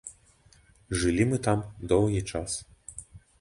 [1.01, 1.59] Жылі мы там
[1.93, 2.51] доўгі час.